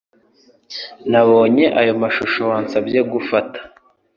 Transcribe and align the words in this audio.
Nabonye 1.11 1.65
ayo 1.79 1.93
mashusho 2.01 2.41
wansabye 2.51 2.99
gufata 3.11 3.59